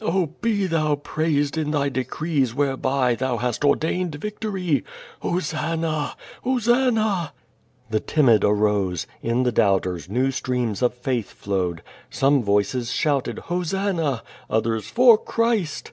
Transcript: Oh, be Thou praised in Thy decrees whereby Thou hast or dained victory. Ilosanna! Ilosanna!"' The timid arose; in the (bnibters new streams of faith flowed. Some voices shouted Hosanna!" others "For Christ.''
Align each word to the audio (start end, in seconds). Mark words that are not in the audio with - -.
Oh, 0.00 0.30
be 0.40 0.66
Thou 0.66 0.94
praised 0.94 1.58
in 1.58 1.70
Thy 1.70 1.90
decrees 1.90 2.54
whereby 2.54 3.14
Thou 3.14 3.36
hast 3.36 3.66
or 3.66 3.76
dained 3.76 4.14
victory. 4.14 4.82
Ilosanna! 5.22 6.14
Ilosanna!"' 6.42 7.32
The 7.90 8.00
timid 8.00 8.44
arose; 8.44 9.06
in 9.20 9.42
the 9.42 9.52
(bnibters 9.52 10.08
new 10.08 10.30
streams 10.30 10.80
of 10.80 10.94
faith 10.94 11.30
flowed. 11.32 11.82
Some 12.08 12.42
voices 12.42 12.92
shouted 12.92 13.40
Hosanna!" 13.40 14.22
others 14.48 14.88
"For 14.88 15.18
Christ.'' 15.18 15.92